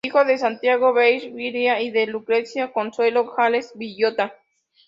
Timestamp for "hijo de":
0.03-0.39